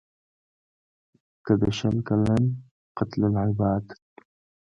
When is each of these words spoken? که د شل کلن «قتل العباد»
که 1.45 1.53
د 1.61 1.63
شل 1.77 1.97
کلن 2.07 2.43
«قتل 2.97 3.21
العباد» 3.29 3.85